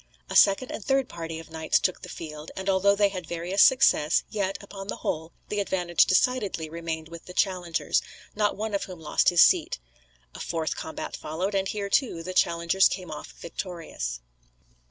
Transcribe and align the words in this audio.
A 0.31 0.35
second 0.35 0.71
and 0.71 0.83
third 0.83 1.07
party 1.07 1.37
of 1.37 1.51
knights 1.51 1.77
took 1.77 2.01
the 2.01 2.09
field, 2.09 2.49
and 2.55 2.67
although 2.67 2.95
they 2.95 3.09
had 3.09 3.27
various 3.27 3.61
success, 3.61 4.23
yet, 4.31 4.57
upon 4.59 4.87
the 4.87 4.95
whole, 5.05 5.31
the 5.49 5.59
advantage 5.59 6.05
decidedly 6.07 6.67
remained 6.71 7.07
with 7.07 7.25
the 7.25 7.35
challengers, 7.35 8.01
not 8.35 8.57
one 8.57 8.73
of 8.73 8.85
whom 8.85 8.99
lost 8.99 9.29
his 9.29 9.43
seat. 9.43 9.77
A 10.33 10.39
fourth 10.39 10.75
combat 10.75 11.15
followed; 11.15 11.53
and 11.53 11.67
here, 11.67 11.87
too, 11.87 12.23
the 12.23 12.33
challengers 12.33 12.89
came 12.89 13.11
off 13.11 13.31
victorious. 13.33 14.21